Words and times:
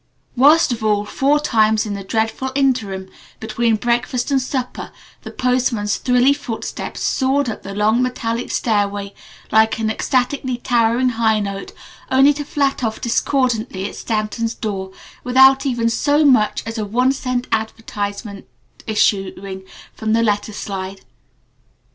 Worst 0.35 0.71
of 0.71 0.83
all, 0.83 1.05
four 1.05 1.39
times 1.39 1.85
in 1.85 1.93
the 1.93 2.03
dreadful 2.03 2.51
interim 2.55 3.07
between 3.39 3.75
breakfast 3.75 4.31
and 4.31 4.41
supper 4.41 4.91
the 5.21 5.29
postman's 5.29 5.97
thrilly 5.97 6.33
footsteps 6.33 7.01
soared 7.01 7.47
up 7.47 7.61
the 7.61 7.75
long 7.75 8.01
metallic 8.01 8.49
stairway 8.49 9.13
like 9.51 9.77
an 9.77 9.91
ecstatically 9.91 10.57
towering 10.57 11.09
high 11.09 11.39
note, 11.39 11.71
only 12.09 12.33
to 12.33 12.43
flat 12.43 12.83
off 12.83 12.99
discordantly 12.99 13.87
at 13.87 13.93
Stanton's 13.95 14.55
door 14.55 14.89
without 15.23 15.67
even 15.67 15.87
so 15.87 16.25
much 16.25 16.63
as 16.65 16.79
a 16.79 16.83
one 16.85 17.11
cent 17.11 17.45
advertisement 17.51 18.47
issuing 18.87 19.63
from 19.93 20.13
the 20.13 20.23
letter 20.23 20.51
slide. 20.53 21.01